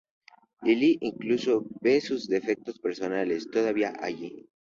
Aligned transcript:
Lily 0.63 0.97
incluso 1.01 1.63
ve 1.79 2.01
sus 2.01 2.27
efectos 2.31 2.79
personales 2.79 3.47
todavía 3.51 3.93
allí. 4.01 4.49